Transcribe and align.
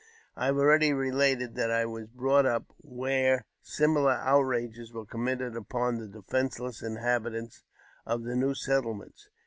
I 0.35 0.47
have 0.47 0.57
already 0.57 0.93
related 0.93 1.53
that 1.53 1.69
I 1.69 1.83
j 1.83 1.85
was 1.85 2.07
brought 2.07 2.47
up 2.47 2.73
where 2.79 3.45
similar 3.61 4.13
outrages 4.13 4.91
were 4.91 5.05
committed 5.05 5.55
upon 5.55 5.97
j 5.99 6.07
the 6.07 6.07
defenceless 6.07 6.81
inhabitants 6.81 7.61
of 8.03 8.23
the 8.23 8.35
new 8.35 8.55
settlements. 8.55 9.29